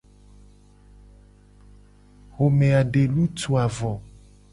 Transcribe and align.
Xome 2.35 2.69
a 2.79 2.81
de 2.93 3.03
lutuu 3.13 3.53
a 3.63 3.65
vo. 3.75 3.93